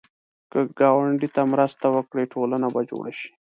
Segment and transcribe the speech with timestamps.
[0.51, 3.29] که ګاونډي ته مرسته وکړې، ټولنه به جوړه شي